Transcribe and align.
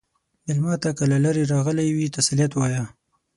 مېلمه 0.45 0.75
ته 0.83 0.89
که 0.97 1.03
له 1.11 1.17
لرې 1.25 1.43
راغلی 1.53 1.87
وي، 1.95 2.07
تسلیت 2.17 2.51
وایه. 2.55 2.83